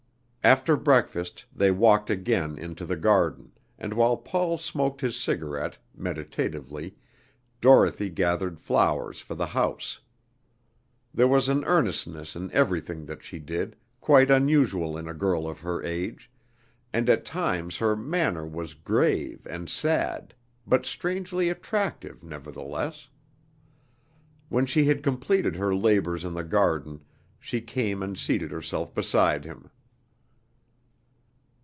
After 0.43 0.75
breakfast 0.75 1.45
they 1.55 1.69
walked 1.69 2.09
again 2.09 2.57
into 2.57 2.83
the 2.83 2.95
garden, 2.95 3.51
and 3.77 3.93
while 3.93 4.17
Paul 4.17 4.57
smoked 4.57 4.99
his 5.01 5.15
cigarette, 5.15 5.77
meditatively, 5.95 6.95
Dorothy 7.61 8.09
gathered 8.09 8.57
flowers 8.59 9.19
for 9.19 9.35
the 9.35 9.45
house. 9.45 9.99
There 11.13 11.27
was 11.27 11.47
an 11.47 11.63
earnestness 11.65 12.35
in 12.35 12.49
everything 12.53 13.05
that 13.05 13.21
she 13.21 13.37
did, 13.37 13.75
quite 13.99 14.31
unusual 14.31 14.97
in 14.97 15.07
a 15.07 15.13
girl 15.13 15.47
of 15.47 15.59
her 15.59 15.83
age, 15.83 16.27
and 16.91 17.07
at 17.07 17.23
times 17.23 17.77
her 17.77 17.95
manner 17.95 18.43
was 18.47 18.73
grave 18.73 19.45
and 19.47 19.69
sad, 19.69 20.33
but 20.65 20.87
strangely 20.87 21.49
attractive, 21.49 22.23
nevertheless. 22.23 23.09
When 24.49 24.65
she 24.65 24.85
had 24.85 25.03
completed 25.03 25.55
her 25.57 25.75
labors 25.75 26.25
in 26.25 26.33
the 26.33 26.43
garden, 26.43 27.03
she 27.39 27.61
came 27.61 28.01
and 28.01 28.17
seated 28.17 28.49
herself 28.49 28.95
beside 28.95 29.45
him. 29.45 29.69